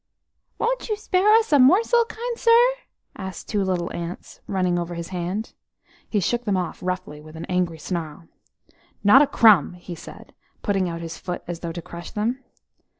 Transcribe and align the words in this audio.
"Won't 0.57 0.89
you 0.89 0.95
spare 0.97 1.29
us 1.33 1.53
a 1.53 1.59
morsel, 1.59 2.05
kind 2.05 2.35
sir?" 2.39 2.69
asked 3.15 3.47
two 3.47 3.63
little 3.63 3.93
ants, 3.95 4.41
running 4.47 4.79
over 4.79 4.95
his 4.95 5.09
hand. 5.09 5.53
He 6.09 6.19
shook 6.19 6.43
them 6.43 6.57
off 6.57 6.81
roughly 6.81 7.21
with 7.21 7.35
an 7.35 7.45
angry 7.45 7.77
snarl. 7.77 8.27
"Not 9.03 9.21
a 9.21 9.27
crumb!" 9.27 9.73
he 9.73 9.93
said, 9.93 10.33
putting 10.63 10.89
out 10.89 11.01
his 11.01 11.19
foot 11.19 11.43
as 11.45 11.59
though 11.59 11.71
to 11.71 11.83
crush 11.83 12.09
them. 12.09 12.43